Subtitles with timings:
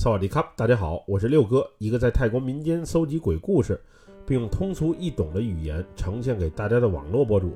[0.00, 3.80] 萨瓦迪卡，大家好，我是六哥，一个在泰国民间搜集鬼故事，
[4.24, 7.50] 并用通俗易懂的语言呈现给大家的网络博主。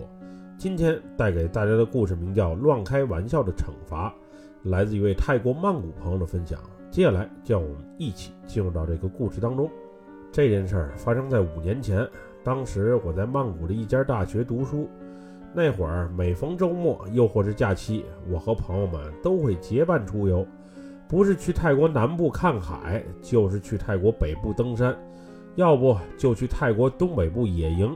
[0.58, 4.12] 今天带给大家的故事名叫《乱开玩笑的惩罚》，
[4.68, 6.58] 来自一位泰国曼谷朋友的分享。
[6.90, 9.70] 接下来，就让我们一起进入到这个故事当中。
[10.32, 12.04] 这件事儿发生在五年前，
[12.42, 14.88] 当时我在曼谷的一家大学读书。
[15.54, 20.44] 那会儿每逢周末，又或是假期，我和朋友们都会结伴出游。
[21.12, 24.96] 不是去泰国南部看海，就是去泰国北部登山，
[25.56, 27.94] 要不就去泰国东北部野营。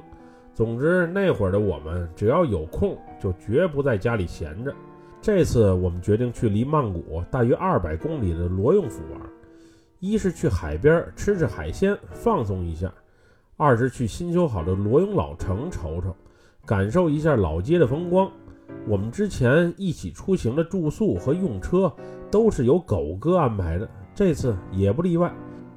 [0.52, 4.74] 总之，那会儿的我们只要有空，就绝不在家里闲着。
[5.22, 9.18] 这次我们决定去离曼谷大约二百公里的罗永府玩，
[9.98, 12.92] 一是去海边吃吃海鲜放松一下，
[13.56, 16.14] 二是去新修好的罗永老城瞅瞅，
[16.66, 18.30] 感受一下老街的风光。
[18.86, 21.90] 我们之前一起出行的住宿和用车。
[22.30, 25.32] 都是由狗哥安排的，这次也不例外。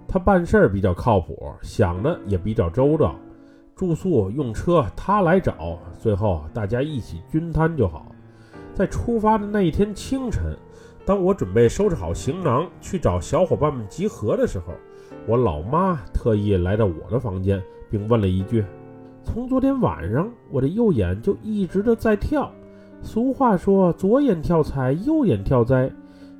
[0.07, 3.15] 他办事儿比较靠谱，想的也比较周到。
[3.75, 8.11] 住宿用车他来找，最后大家一起均摊就好。
[8.73, 10.55] 在出发的那一天清晨，
[11.05, 14.73] 当我准备收拾好行囊去找小伙伴们集合的时候，
[15.27, 18.65] 我老妈特意来到我的房间，并问了一句
[19.23, 22.51] ：“从昨天晚上，我的右眼就一直的在跳。
[23.01, 25.89] 俗话说，左眼跳财，右眼跳灾。”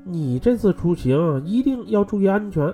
[0.04, 2.74] 你这次出行一定要注意安全。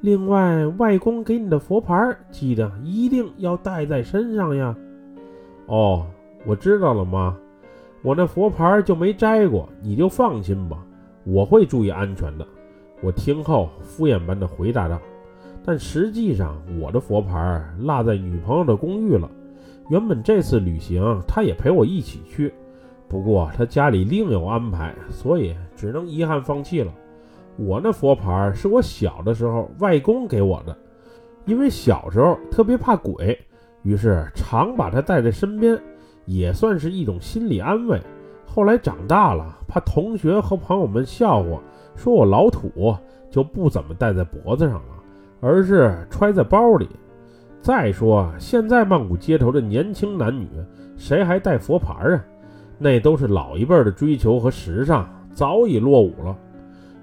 [0.00, 1.94] 另外，外公给你的佛牌，
[2.30, 4.74] 记得一定要带在身上呀。
[5.66, 6.06] 哦，
[6.44, 7.36] 我知道了，妈。
[8.02, 10.84] 我那佛牌就没摘过，你就放心吧，
[11.24, 12.44] 我会注意安全的。
[13.00, 15.00] 我听后敷衍般的回答道。
[15.64, 19.30] 但实际上，我的佛牌落在女朋友的公寓了。
[19.88, 22.52] 原本这次旅行，她也陪我一起去。
[23.12, 26.90] 不过他家里另有安排，所以只能遗憾放弃了。
[27.58, 30.74] 我那佛牌是我小的时候外公给我的，
[31.44, 33.38] 因为小时候特别怕鬼，
[33.82, 35.78] 于是常把它带在身边，
[36.24, 38.00] 也算是一种心理安慰。
[38.46, 41.60] 后来长大了，怕同学和朋友们笑话，
[41.94, 42.96] 说我老土，
[43.30, 44.94] 就不怎么戴在脖子上了，
[45.42, 46.88] 而是揣在包里。
[47.60, 50.48] 再说现在曼谷街头的年轻男女，
[50.96, 52.24] 谁还带佛牌啊？
[52.82, 56.36] 那都是老一辈的追求和时尚，早已落伍了。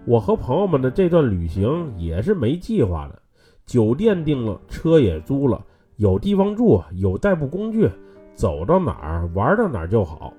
[0.03, 3.17] 我和朋友们的这段旅行也是没计划的，
[3.65, 5.63] 酒店订了，车也租了，
[5.95, 7.89] 有地方住，有代步工具，
[8.33, 10.33] 走到哪儿玩到哪儿就好。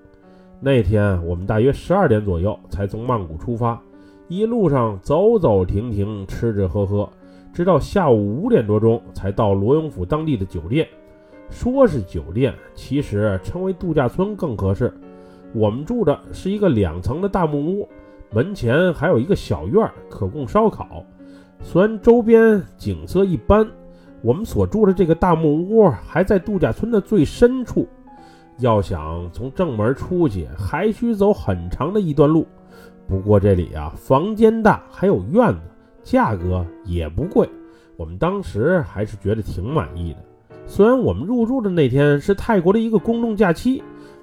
[0.60, 3.80] 那天我们大约十二点左右才从曼谷出发，
[4.28, 7.08] 一路上走走停停，吃吃喝喝，
[7.50, 10.86] 直到下午五点多钟才到罗永府当地的酒店。
[11.48, 14.92] 说是酒店，其实称为度假村更合适。
[15.52, 17.88] 我们住的是一个两层的大木屋，
[18.30, 21.04] 门前还有一个小院儿，可供烧烤。
[21.60, 23.68] 虽然周边景色一般，
[24.22, 27.88] 我们所住的这个大木屋还在度假村的最深处，
[28.60, 32.46] 要想从正门出去，还需走很长的一段路。
[33.08, 35.60] 不过这里啊，房间大，还有院子，
[36.04, 37.48] 价格也不贵，
[37.96, 40.18] 我们当时还是觉得挺满意的。
[40.64, 43.82] 虽然我们入住的那天是泰国的一个公众假期。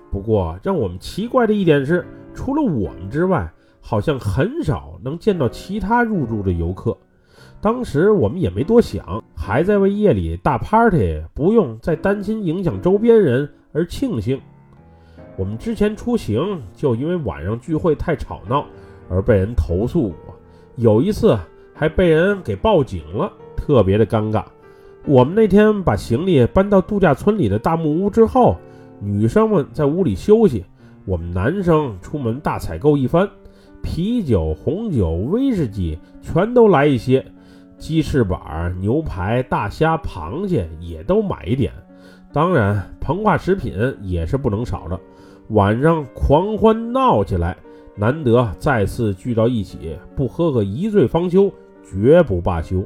[0.10, 3.52] 不过，让我们奇怪的一点是，除了我们之外，
[3.82, 6.98] 好像很少能见到其他入住的游客。
[7.60, 14.40] 当时我们也没多想，还在为夜里大 party 不用再担心影响周边人而庆幸。
[15.36, 18.66] 我们之前出行就因为晚上聚会太吵闹
[19.10, 20.36] 而被人投诉过，
[20.78, 21.38] 有一次
[21.74, 24.44] 还被人给报警了，特别的尴尬。
[25.06, 28.56] 我们那天把行李搬到度假村里的大木屋之后。
[29.00, 30.66] 女生们在屋里休息，
[31.06, 33.30] 我们男生出门大采购一番，
[33.84, 37.26] 啤酒、红酒、威士忌全都来一些，
[37.78, 41.72] 鸡翅膀、牛排、大虾、螃蟹也都买一点，
[42.34, 45.00] 当然膨化食品也是不能少的。
[45.50, 47.56] 晚上狂欢闹起来，
[47.96, 51.52] 难得再次聚到一起，不喝个一醉方休，
[51.90, 52.84] 绝不罢休。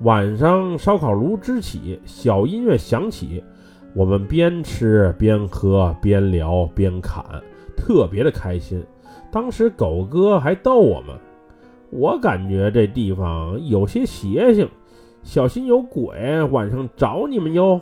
[0.00, 3.44] 晚上烧烤炉支起，小音乐响起。
[3.94, 7.24] 我们边吃边喝边聊边侃，
[7.76, 8.84] 特别的开心。
[9.30, 11.16] 当时狗哥还逗我们，
[11.90, 14.68] 我感觉这地方有些邪性，
[15.22, 17.80] 小心有鬼晚上找你们哟。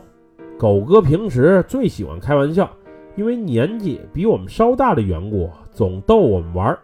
[0.57, 2.69] 狗哥平时最喜欢开玩笑，
[3.15, 6.77] 因为年纪比我们稍大的缘故，总逗我们玩。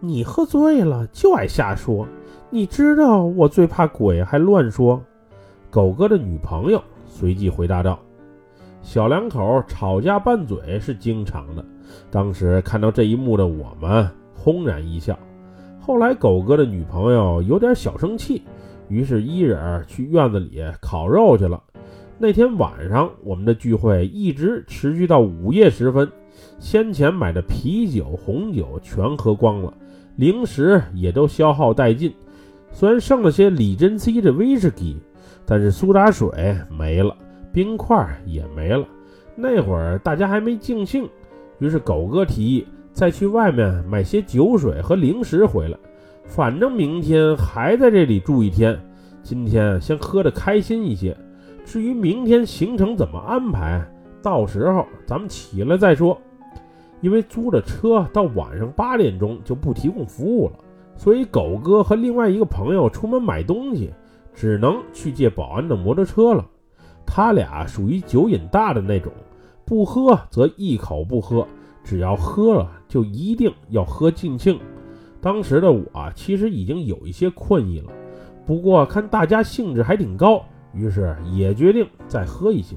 [0.00, 2.06] 你喝醉了就爱瞎说，
[2.50, 5.02] 你知道我最怕鬼，还乱说。
[5.70, 7.98] 狗哥的女朋友随即回答道。
[8.86, 11.64] 小两口吵架拌嘴是经常的，
[12.08, 15.18] 当时看到这一幕的我们轰然一笑。
[15.80, 18.42] 后来狗哥的女朋友有点小生气，
[18.88, 21.60] 于是一人去院子里烤肉去了。
[22.16, 26.08] 那天晚上，我们的聚会一直持续到午夜时分，
[26.60, 29.74] 先前买的啤酒、红酒全喝光了，
[30.14, 32.14] 零食也都消耗殆尽。
[32.70, 34.96] 虽然剩了些李珍熙的威士忌，
[35.44, 37.16] 但是苏打水没了，
[37.56, 38.86] 冰块也没了。
[39.34, 41.08] 那会儿大家还没尽兴，
[41.58, 45.78] 于是狗哥提议再去外面买些酒水和零食回来，
[46.26, 48.78] 反正明天还在这里住一天，
[49.22, 51.16] 今天先喝得开心一些。
[51.64, 53.82] 至于明天行程怎么安排，
[54.20, 56.20] 到时候咱们起来再说。
[57.00, 60.58] 因为租的车到晚上八点钟就不提供服务了，
[60.94, 63.90] 所以狗哥和另外一个朋友出门买东西，
[64.34, 66.46] 只能去借保安的摩托车了。
[67.16, 69.10] 他俩属于酒瘾大的那种，
[69.64, 71.48] 不喝则一口不喝，
[71.82, 74.60] 只要喝了就一定要喝尽兴。
[75.18, 77.90] 当时的我其实已经有一些困意了，
[78.44, 80.44] 不过看大家兴致还挺高。
[80.74, 82.76] 于是也决定再喝一些。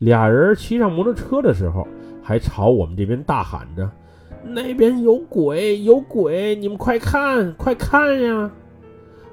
[0.00, 1.88] 俩人骑上摩托车的时候，
[2.22, 3.90] 还朝我们这边大喊着
[4.44, 6.54] ：“那边有鬼，有鬼！
[6.56, 8.50] 你们快看，快看呀！”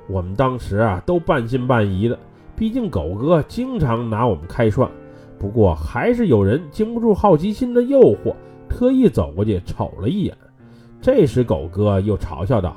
[0.07, 2.17] 我们当时啊都半信半疑的，
[2.59, 4.91] 毕竟狗哥经常拿我们开涮。
[5.39, 8.35] 不过还是有人经不住好奇心的诱惑，
[8.67, 10.35] 特意走过去瞅了一眼。
[10.99, 12.75] 这时狗哥又嘲笑道：“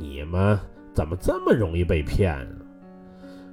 [0.00, 0.58] 你们
[0.92, 2.36] 怎么这么容易被骗？”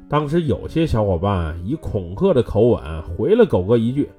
[0.09, 4.09] 当时有些小伙伴以恐吓的口吻回了狗哥一句：“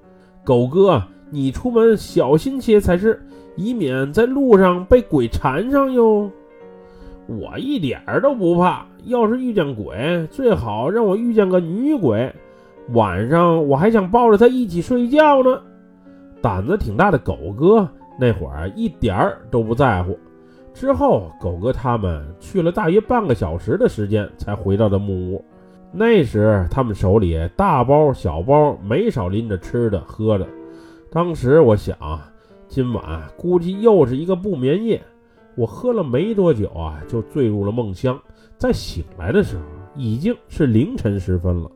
[0.44, 3.20] 狗哥，你出门小心些才是，
[3.56, 6.30] 以免在路上被鬼缠上哟。”
[7.26, 12.32] 我一点儿都不怕，要是遇见鬼，最好让我遇见个女鬼，
[12.92, 15.60] 晚上我还想抱着她一起睡觉呢。
[16.42, 17.88] 胆子挺大的狗哥
[18.20, 20.18] 那会儿一点儿都不在乎。
[20.74, 25.44] 之后，狗哥他们去了大约半个小时的时间，才回到的木屋。
[25.90, 30.46] 那时他们手里大包小包没少拎着吃的喝的。
[31.10, 31.96] 当时我想，
[32.68, 35.00] 今晚估计又是一个不眠夜。
[35.56, 38.18] 我喝了没多久啊，就坠入了梦乡。
[38.56, 39.62] 在醒来的时候，
[39.94, 41.70] 已经是凌晨时分了。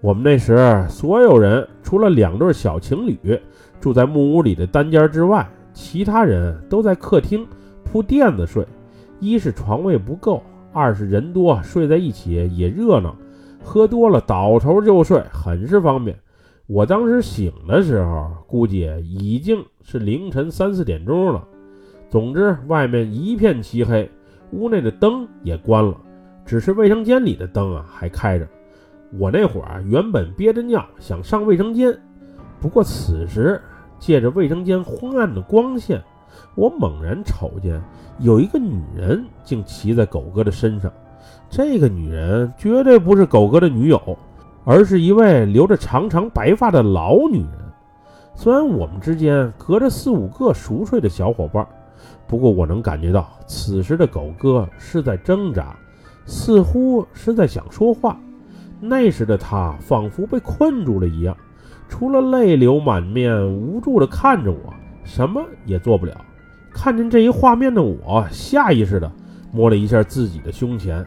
[0.00, 3.40] 我们那时所有人除了两对小情侣
[3.80, 7.46] 住在木屋里的单间之外，其他人都在客厅
[7.84, 8.66] 铺垫子睡。
[9.20, 10.42] 一是床位不够，
[10.72, 13.14] 二是人多睡在一起也热闹。
[13.62, 16.18] 喝多了倒头就睡，很是方便。
[16.66, 21.46] 我当时醒的时候，估计已经是凌晨三四点钟了。
[22.12, 24.06] 总之，外面一片漆黑，
[24.50, 25.96] 屋内的灯也关了，
[26.44, 28.46] 只是卫生间里的灯啊还开着。
[29.18, 31.98] 我那会儿原本憋着尿想上卫生间，
[32.60, 33.58] 不过此时
[33.98, 36.02] 借着卫生间昏暗的光线，
[36.54, 37.80] 我猛然瞅见
[38.18, 40.92] 有一个女人竟骑在狗哥的身上。
[41.48, 44.18] 这个女人绝对不是狗哥的女友，
[44.66, 47.72] 而是一位留着长长白发的老女人。
[48.34, 51.66] 虽然我们之间隔着四五个熟睡的小伙伴，
[52.32, 55.76] 不过我能感觉到此时的狗哥是在挣扎，
[56.24, 58.18] 似乎是在想说话。
[58.80, 61.36] 那时的他仿佛被困住了一样，
[61.90, 64.72] 除了泪流满面、无助地看着我，
[65.04, 66.24] 什么也做不了。
[66.72, 69.12] 看见这一画面的我，下意识地
[69.52, 71.04] 摸了一下自己的胸前。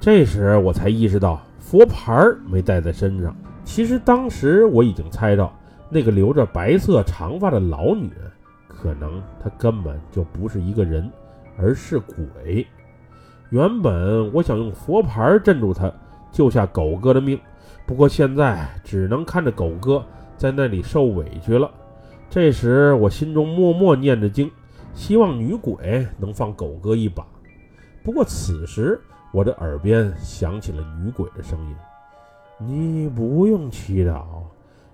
[0.00, 3.36] 这时我才意识到佛牌没带在身上。
[3.62, 5.52] 其实当时我已经猜到，
[5.90, 8.30] 那个留着白色长发的老女人，
[8.82, 11.08] 可能他根本就不是一个人，
[11.56, 12.66] 而是鬼。
[13.50, 15.92] 原本我想用佛牌镇住他，
[16.32, 17.38] 救下狗哥的命，
[17.86, 20.04] 不过现在只能看着狗哥
[20.36, 21.70] 在那里受委屈了。
[22.28, 24.50] 这时我心中默默念着经，
[24.94, 27.24] 希望女鬼能放狗哥一把。
[28.02, 29.00] 不过此时。
[29.34, 31.74] 我的耳边响起了女鬼的声音
[32.60, 34.24] ：“你不用祈祷，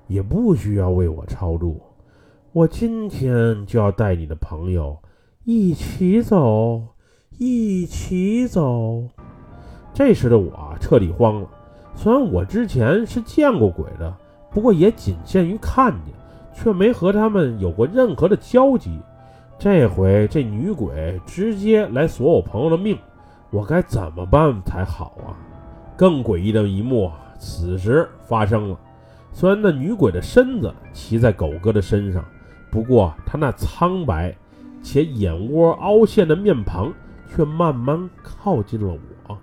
[0.06, 1.82] 也不需要为我超度，
[2.52, 4.98] 我今天就要带你的朋友
[5.44, 6.82] 一起走，
[7.38, 9.04] 一起走。”
[9.92, 11.48] 这时的我彻底慌了。
[11.94, 14.16] 虽然我之前是见过鬼的，
[14.50, 16.14] 不过也仅限于看见，
[16.54, 18.98] 却没和他们有过任何的交集。
[19.58, 22.96] 这回这女鬼直接来索我朋友的命。
[23.50, 25.36] 我该怎么办才好啊？
[25.96, 28.78] 更诡异的一幕此时发生了。
[29.32, 32.24] 虽然那女鬼的身子骑在狗哥的身上，
[32.70, 34.36] 不过他那苍白
[34.82, 36.92] 且眼窝凹陷的面庞
[37.28, 38.96] 却慢慢靠近了
[39.26, 39.38] 我。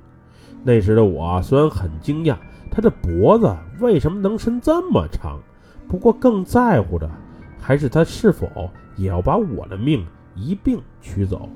[0.64, 2.36] 那时的我虽然很惊讶，
[2.72, 5.40] 他的脖子为什么能伸这么长？
[5.88, 7.10] 不过更在乎的
[7.60, 8.48] 还是他是否
[8.96, 10.06] 也要把我的命
[10.36, 11.48] 一并取走。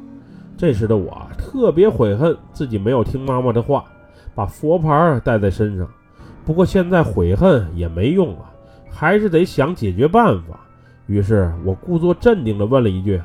[0.55, 3.85] 这时的我特别悔恨自己没有听妈妈的话，
[4.35, 5.88] 把佛牌带在身上。
[6.45, 8.49] 不过现在悔恨也没用了，
[8.89, 10.59] 还是得想解决办法。
[11.10, 13.20] 于是我故作镇定地问了一句：“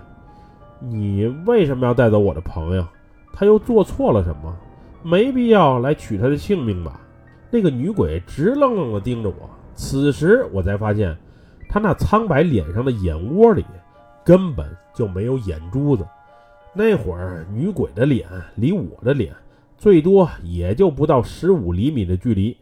[0.81, 2.87] 你为什么要带走我的朋友？
[3.31, 4.57] 他又做错了什么？
[5.03, 6.99] 没必要来取他的性命吧？”
[7.53, 9.51] 那个女鬼直愣愣地盯着我。
[9.75, 11.15] 此时我才发现，
[11.69, 13.63] 她那苍白脸上的眼窝里
[14.25, 16.07] 根本就没有眼珠子。
[16.73, 19.35] 那会儿女鬼的脸离我的脸
[19.77, 22.57] 最多也就不到十五厘米的距离，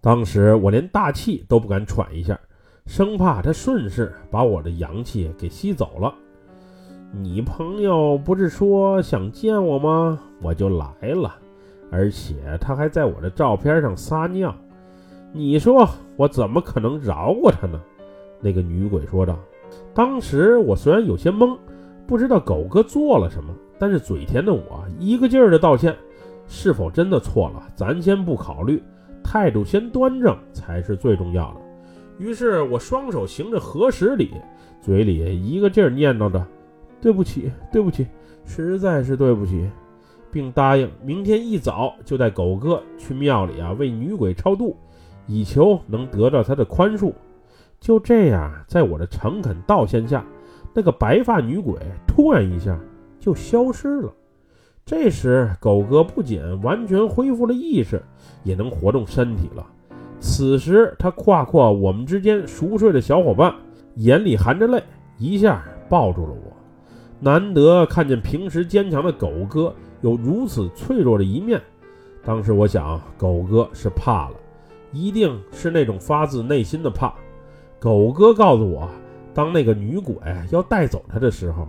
[0.00, 2.38] 当时我连大气都不敢喘一下，
[2.90, 6.12] 生怕他顺势把我的阳气给吸走了。
[7.12, 10.18] 你朋友不是说想见我吗？
[10.42, 11.32] 我就来了，
[11.92, 14.52] 而且他还在我的照片上撒尿。
[15.32, 17.80] 你说我怎么可能饶过他呢？
[18.40, 19.38] 那个女鬼说道。
[19.94, 21.56] 当时我虽然有些懵。
[22.08, 25.96] 不知道狗哥做了什么，但是嘴甜的我一个劲儿的道歉。
[26.48, 28.82] 是否真的错了，咱先不考虑，
[29.22, 31.60] 态度先端正才是最重要的。
[32.20, 34.30] 于是我双手行着合十礼，
[34.82, 36.46] 嘴里一个劲儿念叨着
[37.00, 38.06] ：“对不起，对不起，
[38.44, 39.66] 实在是对不起。”
[40.30, 44.76] 并答应明天一早就带狗哥去庙里啊为女鬼超度，
[45.26, 47.10] 以求能得到她的宽恕。
[47.80, 50.22] 就这样，在我的诚恳道歉下。
[50.74, 51.74] 那个白发女鬼
[52.06, 52.78] 突然一下
[53.18, 54.12] 就消失了。
[54.84, 58.00] 这时，狗哥不仅完全恢复了意识，
[58.44, 59.66] 也能活动身体了。
[60.20, 63.52] 此时，他跨过我们之间熟睡的小伙伴，
[63.96, 64.82] 眼里含着泪，
[65.18, 66.52] 一下抱住了我。
[67.18, 71.60] 难得看见平时坚强的狗哥有如此脆弱的一面。
[72.24, 74.36] 当时我想，狗哥是怕了，
[74.92, 77.12] 一定是那种发自内心的怕。
[77.78, 78.88] 狗哥告诉我。
[79.32, 80.16] 当那个女鬼
[80.50, 81.66] 要带走他的时候，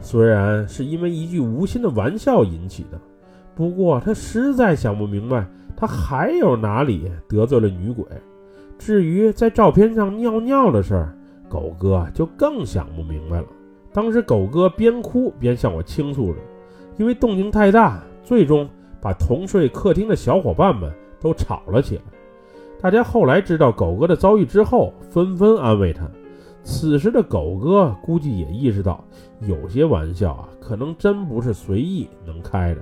[0.00, 3.00] 虽然是因为一句无心的玩笑引起的，
[3.54, 8.04] 不过他实在想不明白他还有哪里得罪了女鬼。
[8.78, 11.16] 至于在照片上尿尿的事儿，
[11.48, 13.46] 狗哥就更想不明白了。
[13.92, 16.38] 当时狗哥边哭边向我倾诉着，
[16.96, 18.68] 因为动静太大，最终
[19.00, 22.02] 把同睡客厅的小伙伴们都吵了起来。
[22.80, 26.10] 大家后来知道狗哥的遭遇之后，纷纷安慰他。
[26.64, 29.04] 此时的狗哥估计也意识到，
[29.40, 32.80] 有些玩笑啊，可能真不是随意能开的。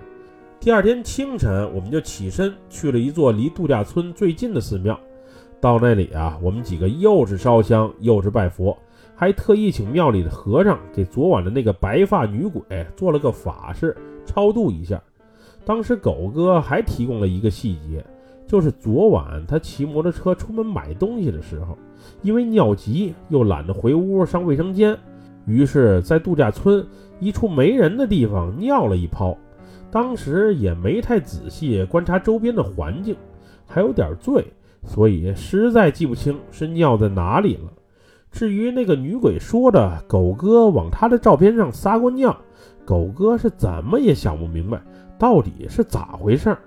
[0.62, 4.96] 第二天清晨，我们就起身去了一座离度假村最近的寺庙。
[5.60, 8.78] 到那里啊，我们几个又是烧香又是拜佛，
[9.16, 12.62] 还特意请庙里的和尚给昨晚的那个白发女鬼
[12.94, 15.02] 做了个法事，超度一下。
[15.64, 18.04] 当时狗哥还提供了一个细节。
[18.46, 21.76] 就是昨晚他骑摩托车出门买东西的时候，
[22.22, 24.96] 因为尿急又懒得回屋上卫生间，
[25.44, 26.86] 于是，在度假村
[27.18, 29.36] 一处没人的地方尿了一泡。
[29.92, 33.14] 当时也没太仔细观察周边的环境，
[33.66, 34.42] 还有点醉，
[34.82, 37.70] 所以实在记不清是尿在哪里了。
[38.30, 42.34] 至于那个女鬼说的狗哥往她的照片上撒过尿，
[42.86, 44.80] 狗哥是怎么也想不明白
[45.18, 46.58] 到底是咋回事儿。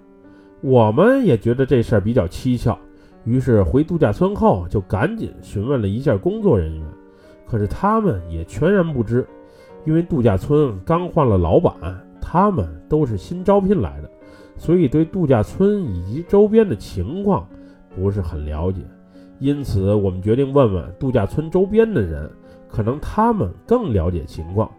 [0.61, 2.77] 我们也觉得这事儿比较蹊跷，
[3.23, 6.85] 于是回度假村后就赶紧询问了一下工作人员，
[7.47, 9.27] 可是他们也全然不知，
[9.83, 11.73] 因为度假村刚换了老板，
[12.35, 14.11] 他们都是新招聘来的，
[14.57, 17.47] 所以对度假村以及周边的情况
[17.95, 18.81] 不是很了解。
[19.39, 22.29] 因此，我们决定问问度假村周边的人，
[22.67, 24.69] 可能他们更了解情况。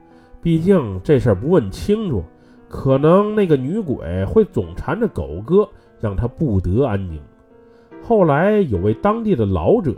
[0.42, 2.22] 毕竟这事儿不问清楚。
[2.68, 5.66] 可能那个女鬼会总缠着狗哥，
[5.98, 7.18] 让他不得安宁。
[8.02, 9.94] 后来有位当地的老者，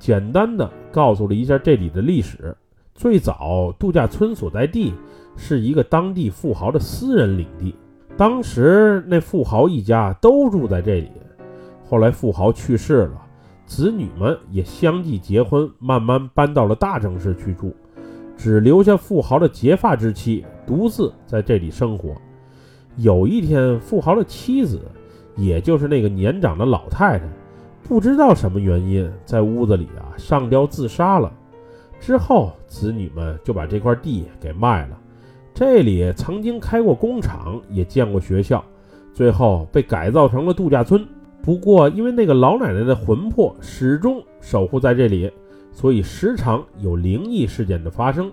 [0.00, 2.56] 简单的告诉了一下这里的历史。
[2.96, 4.94] 最早度假村所在地
[5.36, 7.74] 是一个当地富豪的私人领地，
[8.16, 11.10] 当时那富豪一家都住在这里。
[11.86, 13.22] 后来富豪去世了，
[13.66, 17.76] 子女们也相继结婚，慢慢搬到了大城市去住。
[18.34, 22.14] 只留下富豪的结发之妻独自在这里生活。
[22.96, 24.80] 有一天，富豪的妻子，
[25.36, 27.24] 也就是那个年长的老太太，
[27.82, 31.30] 不知道什么原因，在屋子里啊上吊自杀了。
[31.98, 34.98] 之后，子女们就把这块地给卖了。
[35.54, 38.64] 这里曾经开过工厂，也建过学校，
[39.12, 41.06] 最后被改造成了度假村。
[41.42, 45.30] 不过，因为那个老奶奶的魂魄始终守护在这里。
[45.72, 48.32] 所以时常有灵异事件的发生，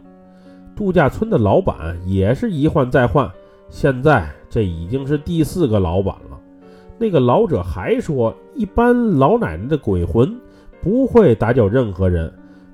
[0.77, 3.29] 度假村的老板也是一换再换，
[3.67, 6.39] 现在这已经是第四个老板了。
[6.97, 10.33] 那个老者还说，一般老奶奶的鬼魂
[10.81, 12.31] 不会打搅任何人，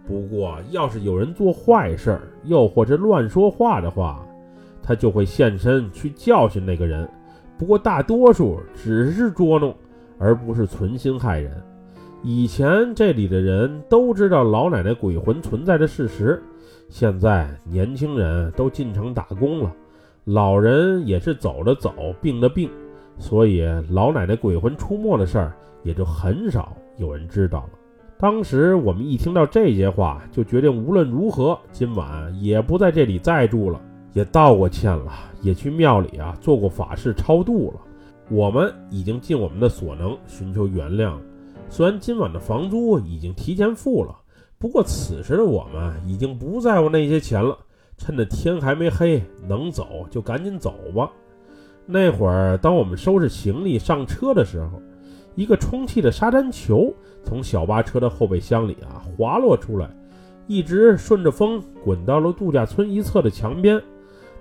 [0.10, 4.25] 不过要是有人做坏事儿，又或者乱说话的话，
[4.82, 7.08] 他就会现身去教训那个人。
[7.60, 9.72] 不过大多数只是捉弄，
[10.18, 11.51] 而不是存心害人。
[12.24, 16.42] 以前这里的人都知道老奶奶鬼魂存在的事实，
[16.89, 19.72] 现在年轻人都进城打工了，
[20.24, 22.68] 老人也是走的走，病的病，
[23.20, 27.78] 所以老奶奶鬼魂出没的事儿也就很少有人知道了。
[28.22, 33.80] 当时我们一听到这些话，就决定无论如何，今晚也不在这里再住了。
[34.12, 37.80] 也道过歉了，也去庙里啊做过法事超度了。
[38.30, 41.14] 我们已经尽我们的所能寻求原谅。
[41.70, 44.14] 虽然今晚的房租已经提前付了，
[44.58, 47.58] 不过此时的我们已经不在乎那些钱了。
[47.98, 51.10] 趁着天还没黑，能走就赶紧走吧。
[51.86, 54.82] 那会儿，当我们收拾行李上车的时候，
[55.36, 56.93] 一个充气的沙滩球。
[57.24, 59.89] 从小巴车的后备箱里啊滑落出来，
[60.48, 63.81] 一直顺着风滚到了度假村一侧的墙边。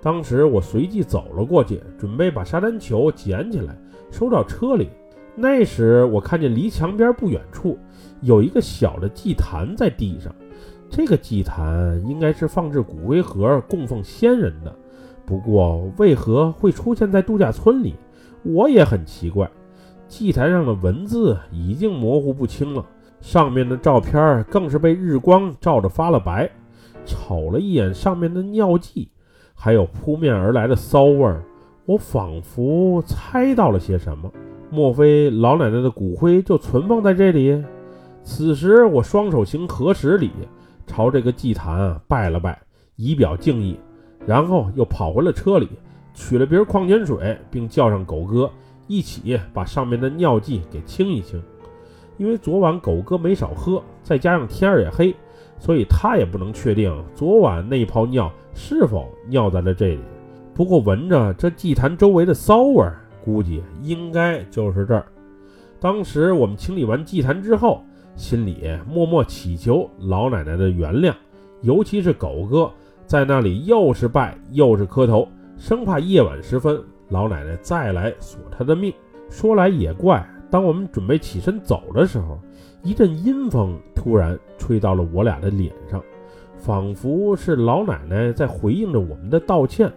[0.01, 3.77] 当时我随即走了过去，准备把沙滩球捡起来
[4.09, 4.87] 收到车里。
[5.35, 7.77] 那时我看见离墙边不远处
[8.21, 10.33] 有一个小的祭坛在地上，
[10.89, 14.73] 这个祭坛应该是放置骨灰盒供奉先人的。
[15.25, 17.95] 不过为何会出现在度假村里，
[18.43, 19.49] 我也很奇怪。
[20.09, 22.83] 祭坛上的文字已经模糊不清了，
[23.21, 26.49] 上面的照片更是被日光照着发了白。
[27.05, 29.09] 瞅了一眼上面的尿迹，
[29.53, 31.43] 还有扑面而来的骚味儿，
[31.85, 34.29] 我仿佛猜到了些什么。
[34.71, 37.63] 莫非老奶奶的骨灰就存放在这里？
[38.23, 40.31] 此时，我双手行合十礼，
[40.85, 42.59] 朝这个祭坛啊拜了拜，
[42.95, 43.79] 以表敬意，
[44.25, 45.69] 然后又跑回了车里，
[46.13, 48.49] 取了瓶矿泉水，并叫上狗哥。
[48.89, 51.39] 一起把上面的尿迹给清一清，
[52.17, 55.15] 因为昨晚狗哥没少喝，再加上天儿也黑，
[55.59, 59.99] 所以他也不能确定昨晚那泡尿是否尿在了这里。
[60.55, 65.05] 不过闻着这祭坛周围的骚味儿，估计应该就是这儿。
[65.79, 67.83] 当时我们清理完祭坛之后，
[68.15, 71.13] 心里默默祈求老奶奶的原谅，
[71.61, 72.69] 尤其是狗哥
[73.05, 76.83] 在那里又是拜又是磕头，生怕夜晚时分。
[77.09, 78.93] 老奶奶再来索他的命。
[79.29, 82.39] 说来也怪，当我们准备起身走的时候，
[82.81, 86.01] 一阵阴风突然吹到了我俩的脸上，
[86.57, 89.91] 仿佛是老奶奶在回应着我们的道歉，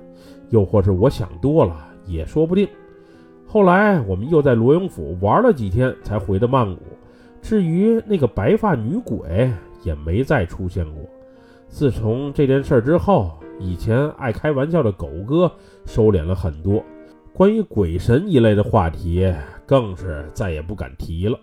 [0.50, 2.68] 又或是我想多了，也说不定。
[3.46, 6.82] 后来我们又在罗永府玩了几天，才回的曼谷。
[7.40, 9.50] 至于那个白发女鬼，
[9.82, 11.02] 也没再出现过。
[11.68, 15.50] 自从这件事之后，以前爱开玩笑的狗哥
[15.86, 16.82] 收敛了很多。
[17.34, 19.26] 关于鬼神一类的话题，
[19.64, 21.38] 更是再也不敢提了。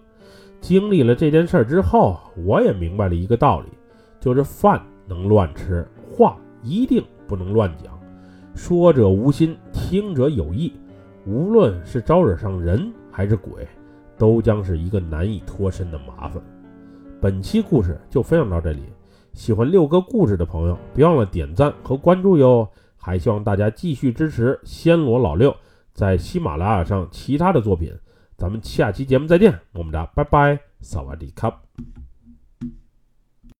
[0.62, 3.69] 经历了这件事之后，我也明白了一个道理，
[4.19, 7.99] 就是饭能乱吃，话一定不能乱讲。
[8.54, 10.71] 说者无心，听者有意。
[11.25, 13.67] 无论是招惹上人还是鬼，
[14.15, 16.41] 都将是一个难以脱身的麻烦。
[17.19, 18.84] 本期故事就分享到这里，
[19.34, 22.67] 喜欢六哥故事的朋友，别忘了点赞和关注哟。
[23.02, 25.56] 还希望大家继续支持暹罗老六。
[25.99, 27.93] 在喜马拉雅上其他的作品，
[28.38, 31.62] 咱们下期节目再见，么么哒拜拜，萨瓦迪卡。